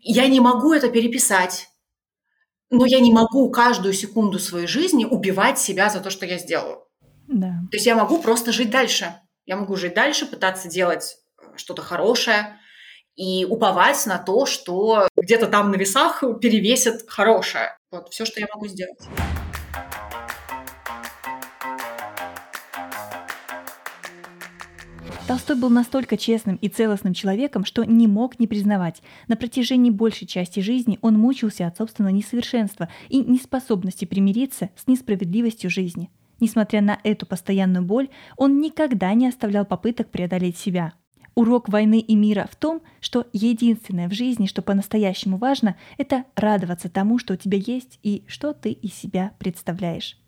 [0.00, 1.68] Я не могу это переписать,
[2.70, 6.86] но я не могу каждую секунду своей жизни убивать себя за то, что я сделаю.
[7.28, 7.52] Да.
[7.70, 9.20] То есть я могу просто жить дальше.
[9.44, 12.58] Я могу жить дальше, пытаться делать э, что-то хорошее,
[13.16, 17.76] и уповать на то, что где-то там на весах перевесит хорошее.
[17.90, 18.98] Вот все, что я могу сделать.
[25.26, 29.02] Толстой был настолько честным и целостным человеком, что не мог не признавать.
[29.26, 35.68] На протяжении большей части жизни он мучился от собственного несовершенства и неспособности примириться с несправедливостью
[35.68, 36.10] жизни.
[36.38, 40.92] Несмотря на эту постоянную боль, он никогда не оставлял попыток преодолеть себя.
[41.36, 46.88] Урок войны и мира в том, что единственное в жизни, что по-настоящему важно, это радоваться
[46.88, 50.18] тому, что у тебя есть и что ты из себя представляешь.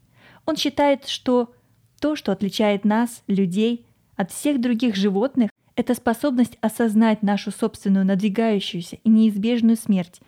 [0.44, 1.54] Он считает, что
[1.98, 8.98] то, что отличает нас, людей, от всех других животных, это способность осознать нашу собственную надвигающуюся
[9.02, 10.20] и неизбежную смерть.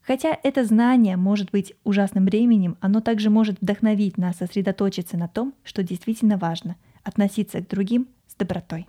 [0.00, 5.52] Хотя это знание может быть ужасным бременем, оно также может вдохновить нас сосредоточиться на том,
[5.64, 8.86] что действительно важно– относиться к другим с добротой.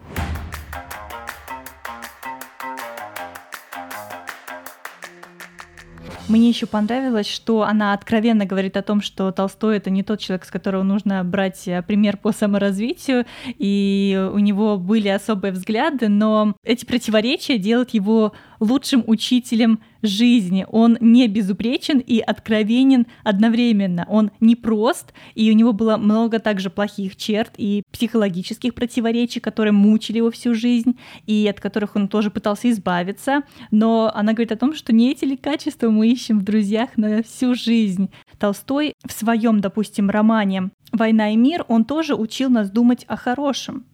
[6.27, 10.45] Мне еще понравилось, что она откровенно говорит о том, что Толстой это не тот человек,
[10.45, 16.55] с которого нужно брать э, пример по саморазвитию, и у него были особые взгляды, но
[16.63, 20.65] эти противоречия делают его лучшим учителем жизни.
[20.69, 24.05] Он не безупречен и откровенен одновременно.
[24.09, 30.17] Он непрост, и у него было много также плохих черт и психологических противоречий, которые мучили
[30.17, 33.43] его всю жизнь, и от которых он тоже пытался избавиться.
[33.71, 37.23] Но она говорит о том, что не эти ли качества мы ищем в друзьях на
[37.23, 38.09] всю жизнь.
[38.37, 43.85] Толстой в своем, допустим, романе «Война и мир» он тоже учил нас думать о хорошем.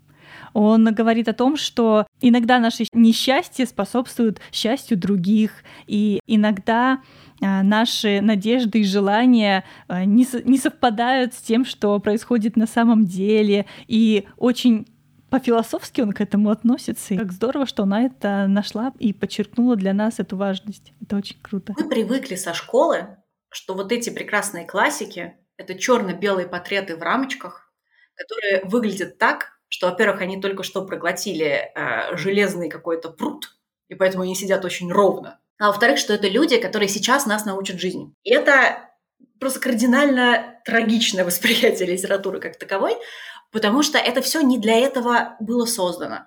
[0.53, 7.01] Он говорит о том, что иногда наше несчастье способствует счастью других, и иногда
[7.41, 13.05] а, наши надежды и желания а, не, не совпадают с тем, что происходит на самом
[13.05, 14.87] деле, и очень
[15.31, 17.13] по-философски он к этому относится.
[17.13, 20.93] И как здорово, что она это нашла и подчеркнула для нас эту важность.
[21.01, 21.73] Это очень круто.
[21.79, 23.17] Мы привыкли со школы,
[23.49, 27.73] что вот эти прекрасные классики— это черно-белые портреты в рамочках,
[28.15, 33.55] которые выглядят так, что, во-первых, они только что проглотили э, железный какой-то пруд,
[33.87, 35.39] и поэтому они сидят очень ровно.
[35.59, 38.13] А во-вторых, что это люди, которые сейчас нас научат жизни.
[38.23, 38.89] И это
[39.39, 42.97] просто кардинально трагичное восприятие литературы как таковой,
[43.51, 46.25] потому что это все не для этого было создано.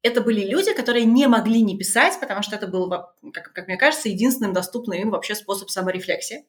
[0.00, 3.76] Это были люди, которые не могли не писать, потому что это был, как, как мне
[3.76, 6.46] кажется, единственным доступным им вообще способ саморефлексии.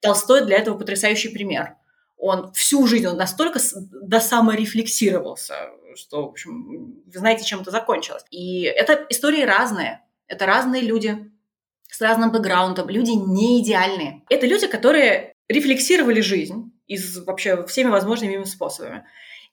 [0.00, 1.76] Толстой для этого потрясающий пример
[2.20, 5.54] он всю жизнь, он настолько до саморефлексировался,
[5.96, 8.24] что, в общем, вы знаете, чем это закончилось.
[8.30, 10.02] И это истории разные.
[10.26, 11.30] Это разные люди
[11.88, 14.22] с разным бэкграундом, люди не идеальные.
[14.28, 19.06] Это люди, которые рефлексировали жизнь из вообще всеми возможными способами.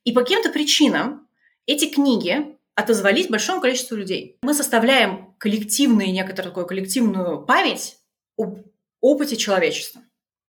[0.04, 1.28] И по каким-то причинам
[1.66, 4.38] эти книги отозвались большому количеству людей.
[4.42, 7.98] Мы составляем коллективную, некоторую такую коллективную память
[8.38, 8.60] об
[9.02, 10.02] опыте человечества.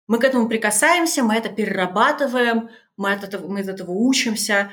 [0.09, 4.71] Мы к этому прикасаемся, мы это перерабатываем, мы от этого, мы от этого учимся,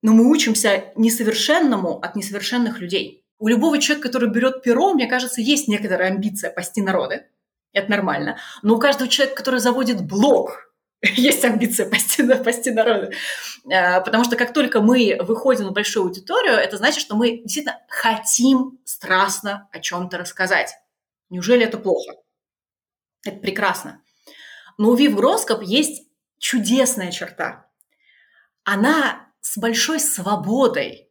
[0.00, 3.22] но мы учимся несовершенному от несовершенных людей.
[3.38, 7.26] У любого человека, который берет перо, мне кажется, есть некоторая амбиция пасти народы.
[7.74, 8.38] Это нормально.
[8.62, 13.12] Но у каждого человека, который заводит блог, есть амбиция пасти, пасти народы.
[13.70, 17.78] А, потому что как только мы выходим на большую аудиторию, это значит, что мы действительно
[17.88, 20.74] хотим страстно о чем-то рассказать.
[21.28, 22.14] Неужели это плохо?
[23.22, 24.00] Это прекрасно.
[24.78, 26.08] Но у Вив Гроскоп есть
[26.38, 27.66] чудесная черта.
[28.64, 31.10] Она с большой свободой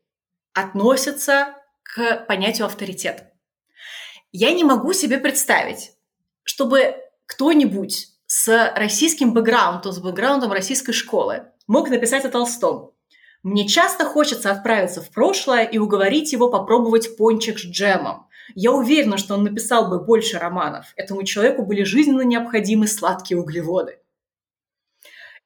[0.54, 3.32] относится к понятию авторитет.
[4.32, 5.91] Я не могу себе представить,
[6.43, 12.91] чтобы кто-нибудь с российским бэкграундом, с бэкграундом российской школы мог написать о Толстом.
[13.43, 18.28] Мне часто хочется отправиться в прошлое и уговорить его попробовать пончик с джемом.
[18.53, 20.93] Я уверена, что он написал бы больше романов.
[20.95, 23.99] Этому человеку были жизненно необходимы сладкие углеводы.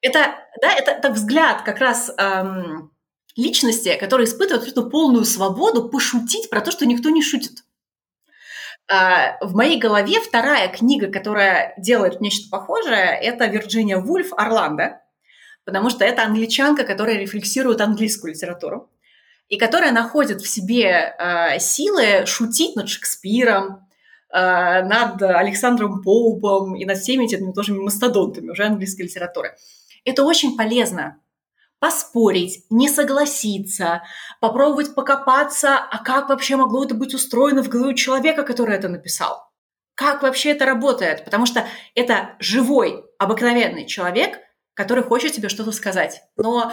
[0.01, 2.91] Это, да, это, это взгляд как раз эм,
[3.35, 7.63] личности, которая испытывает эту полную свободу пошутить про то, что никто не шутит.
[8.91, 15.01] Э, в моей голове вторая книга, которая делает нечто похожее, это Вирджиния Вульф «Орландо»,
[15.65, 18.89] потому что это англичанка, которая рефлексирует английскую литературу
[19.49, 23.87] и которая находит в себе э, силы шутить над Шекспиром,
[24.31, 29.55] э, над Александром Поупом и над всеми этими тоже мастодонтами уже английской литературы.
[30.05, 31.17] Это очень полезно.
[31.79, 34.03] Поспорить, не согласиться,
[34.41, 39.49] попробовать покопаться, а как вообще могло это быть устроено в голове человека, который это написал.
[39.95, 41.25] Как вообще это работает?
[41.25, 44.37] Потому что это живой, обыкновенный человек,
[44.73, 46.21] который хочет тебе что-то сказать.
[46.37, 46.71] Но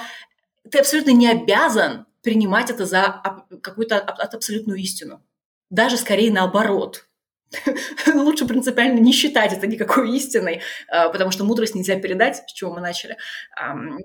[0.71, 3.23] ты абсолютно не обязан принимать это за
[3.63, 5.23] какую-то абсолютную истину.
[5.71, 7.07] Даже скорее наоборот.
[8.13, 12.75] Лучше принципиально не считать это никакой истиной, а, потому что мудрость нельзя передать, с чего
[12.75, 13.17] мы начали.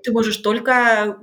[0.04, 1.18] Ты можешь только,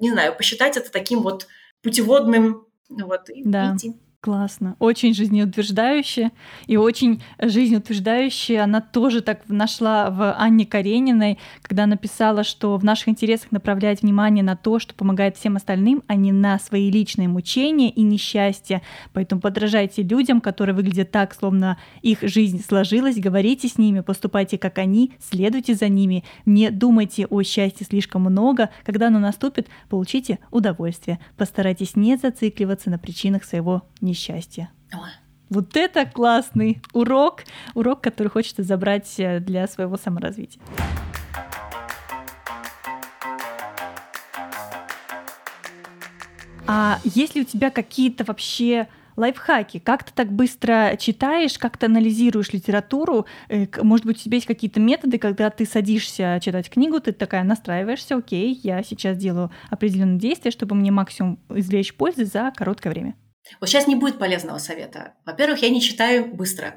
[0.00, 1.46] не знаю, посчитать это таким вот
[1.82, 3.76] путеводным, вот, и да.
[3.76, 3.92] идти.
[4.24, 4.74] Классно.
[4.78, 6.30] Очень жизнеутверждающе.
[6.66, 13.10] И очень жизнеутверждающе она тоже так нашла в Анне Карениной, когда написала, что в наших
[13.10, 17.90] интересах направлять внимание на то, что помогает всем остальным, а не на свои личные мучения
[17.90, 18.80] и несчастья.
[19.12, 24.78] Поэтому подражайте людям, которые выглядят так, словно их жизнь сложилась, говорите с ними, поступайте как
[24.78, 28.70] они, следуйте за ними, не думайте о счастье слишком много.
[28.84, 31.18] Когда оно наступит, получите удовольствие.
[31.36, 34.70] Постарайтесь не зацикливаться на причинах своего несчастья несчастья.
[35.50, 37.42] Вот это классный урок,
[37.74, 40.62] урок, который хочется забрать э, для своего саморазвития.
[46.66, 49.78] А есть ли у тебя какие-то вообще лайфхаки?
[49.80, 53.26] Как ты так быстро читаешь, как ты анализируешь литературу?
[53.48, 57.44] Э, может быть, у тебя есть какие-то методы, когда ты садишься читать книгу, ты такая
[57.44, 63.14] настраиваешься, окей, я сейчас делаю определенные действия, чтобы мне максимум извлечь пользы за короткое время.
[63.60, 65.14] Вот сейчас не будет полезного совета.
[65.24, 66.76] Во-первых, я не читаю быстро.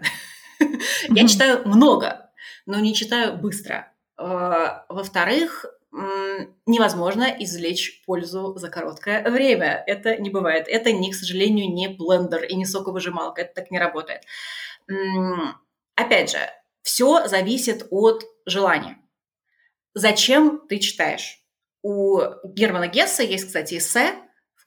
[1.10, 2.32] Я читаю много,
[2.66, 3.94] но не читаю быстро.
[4.18, 5.66] Э, во-вторых,
[6.66, 9.84] невозможно извлечь пользу за короткое время.
[9.88, 10.68] Это не бывает.
[10.68, 13.42] Это, не, к сожалению, не блендер и не соковыжималка.
[13.42, 14.24] Это так не работает.
[15.96, 16.40] Опять же,
[16.84, 18.98] все зависит от желания.
[19.94, 21.42] Зачем ты читаешь?
[21.82, 24.14] У Германа Гесса есть, кстати, эссе,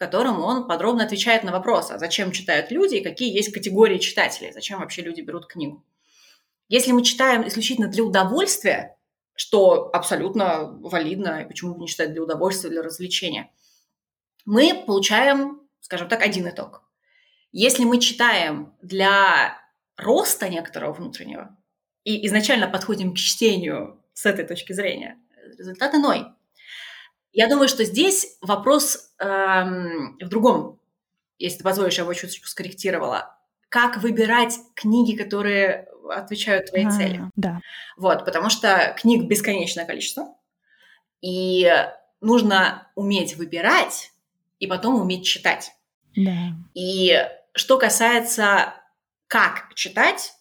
[0.00, 4.50] котором он подробно отвечает на вопрос, а зачем читают люди и какие есть категории читателей,
[4.50, 5.84] зачем вообще люди берут книгу.
[6.68, 8.96] Если мы читаем исключительно для удовольствия,
[9.34, 13.52] что абсолютно валидно, и почему бы не читать для удовольствия, для развлечения,
[14.46, 16.82] мы получаем, скажем так, один итог.
[17.52, 19.58] Если мы читаем для
[19.98, 21.58] роста некоторого внутреннего
[22.04, 25.18] и изначально подходим к чтению с этой точки зрения,
[25.58, 26.24] результат иной.
[27.32, 30.78] Я думаю, что здесь вопрос эм, в другом.
[31.38, 33.36] Если ты позволишь, я его чуть-чуть скорректировала.
[33.68, 37.20] Как выбирать книги, которые отвечают твоей а, цели.
[37.36, 37.60] Да.
[37.96, 40.34] Вот, потому что книг бесконечное количество,
[41.20, 41.70] и
[42.20, 44.12] нужно уметь выбирать
[44.58, 45.72] и потом уметь читать.
[46.16, 46.54] Да.
[46.74, 47.16] И
[47.54, 48.74] что касается
[49.26, 50.34] как читать,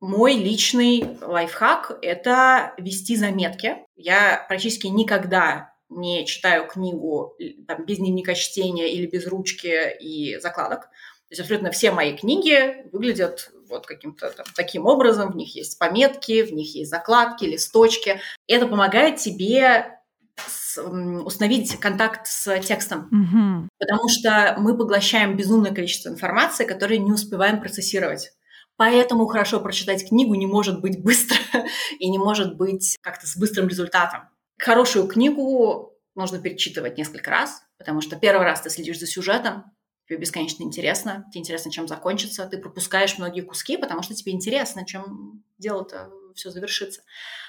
[0.00, 3.78] мой личный лайфхак– это вести заметки.
[3.96, 10.82] Я практически никогда не читаю книгу там, без дневника чтения или без ручки и закладок.
[10.82, 15.78] То есть абсолютно все мои книги выглядят вот каким-то там, таким образом, в них есть
[15.78, 18.20] пометки, в них есть закладки, листочки.
[18.46, 19.98] Это помогает тебе
[20.36, 23.68] с, установить контакт с текстом, mm-hmm.
[23.78, 28.32] потому что мы поглощаем безумное количество информации, которую не успеваем процессировать.
[28.76, 31.38] Поэтому хорошо прочитать книгу не может быть быстро
[31.98, 34.28] и не может быть как-то с быстрым результатом.
[34.58, 39.64] Хорошую книгу нужно перечитывать несколько раз, потому что первый раз ты следишь за сюжетом,
[40.06, 44.86] тебе бесконечно интересно, тебе интересно, чем закончится, ты пропускаешь многие куски, потому что тебе интересно,
[44.86, 47.02] чем дело-то все завершится.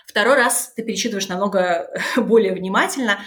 [0.05, 3.19] Второй раз ты перечитываешь намного более внимательно.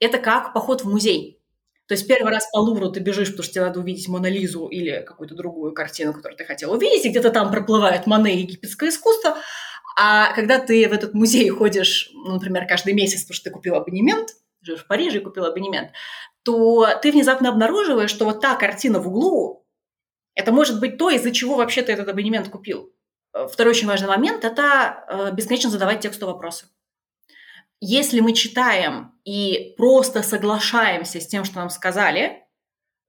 [0.00, 1.38] Это как поход в музей.
[1.86, 5.02] То есть первый раз по Лувру ты бежишь, потому что тебе надо увидеть Монолизу или
[5.06, 9.38] какую-то другую картину, которую ты хотел увидеть, и где-то там проплывает Мане и египетское искусство.
[10.00, 13.74] А когда ты в этот музей ходишь, ну, например, каждый месяц, потому что ты купил
[13.74, 15.90] абонемент, живешь в Париже и купил абонемент,
[16.44, 19.66] то ты внезапно обнаруживаешь, что вот та картина в углу,
[20.34, 22.92] это может быть то, из-за чего вообще ты этот абонемент купил.
[23.50, 26.66] Второй очень важный момент– это э, бесконечно задавать тексту вопросы.
[27.80, 32.44] Если мы читаем и просто соглашаемся с тем, что нам сказали,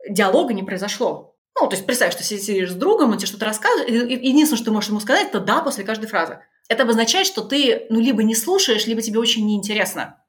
[0.08, 1.38] диалога не произошло.
[1.60, 4.66] Ну, то есть представь, что сидишь с другом, он тебе что-то рассказывает, и единственное, что
[4.66, 6.40] ты можешь ему сказать, это «да» после каждой фразы.
[6.70, 10.24] Это обозначает, что ты, ну, либо не слушаешь, либо тебе очень неинтересно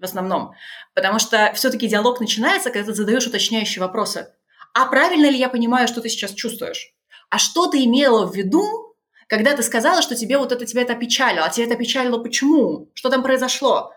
[0.00, 0.54] в основном.
[0.94, 4.32] Потому что все-таки диалог начинается, когда ты задаешь уточняющие вопросы.
[4.74, 6.94] А правильно ли я понимаю, что ты сейчас чувствуешь?
[7.28, 8.96] А что ты имела в виду,
[9.28, 11.44] когда ты сказала, что тебе вот это тебя это опечалило?
[11.44, 12.90] А тебе это опечалило почему?
[12.94, 13.92] Что там произошло?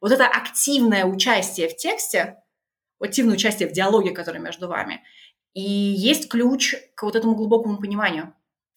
[0.00, 2.36] Вот это активное участие в тексте,
[3.00, 5.02] активное участие в диалоге, который между вами,
[5.54, 8.34] и есть ключ к вот этому глубокому пониманию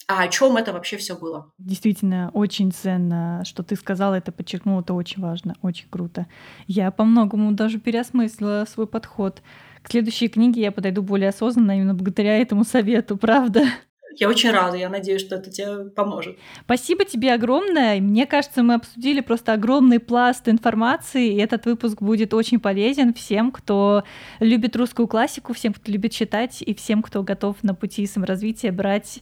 [0.07, 1.51] а о чем это вообще все было.
[1.57, 6.27] Действительно, очень ценно, что ты сказала, это подчеркнула, это очень важно, очень круто.
[6.67, 9.41] Я по многому даже переосмыслила свой подход.
[9.81, 13.65] К следующей книге я подойду более осознанно именно благодаря этому совету, правда?
[14.19, 16.37] Я очень рада, я надеюсь, что это тебе поможет.
[16.63, 17.99] Спасибо тебе огромное.
[17.99, 23.51] Мне кажется, мы обсудили просто огромный пласт информации, и этот выпуск будет очень полезен всем,
[23.51, 24.03] кто
[24.39, 29.21] любит русскую классику, всем, кто любит читать, и всем, кто готов на пути саморазвития брать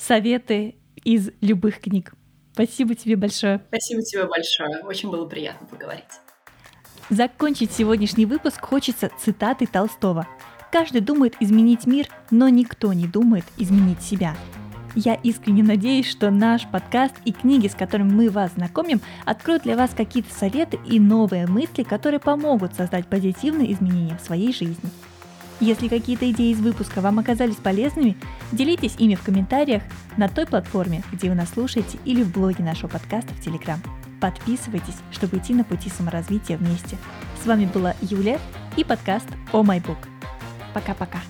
[0.00, 2.14] советы из любых книг.
[2.52, 3.62] Спасибо тебе большое.
[3.68, 4.78] Спасибо тебе большое.
[4.84, 6.04] Очень было приятно поговорить.
[7.10, 10.26] Закончить сегодняшний выпуск хочется цитатой Толстого.
[10.70, 14.36] Каждый думает изменить мир, но никто не думает изменить себя.
[14.94, 19.76] Я искренне надеюсь, что наш подкаст и книги, с которыми мы вас знакомим, откроют для
[19.76, 24.90] вас какие-то советы и новые мысли, которые помогут создать позитивные изменения в своей жизни.
[25.60, 28.16] Если какие-то идеи из выпуска вам оказались полезными,
[28.50, 29.82] делитесь ими в комментариях
[30.16, 33.78] на той платформе, где вы нас слушаете, или в блоге нашего подкаста в Телеграм.
[34.20, 36.96] Подписывайтесь, чтобы идти на пути саморазвития вместе.
[37.42, 38.38] С вами была Юля
[38.76, 39.98] и подкаст «О oh My Book».
[40.72, 41.20] Пока-пока.